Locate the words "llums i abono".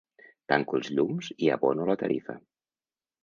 0.99-1.87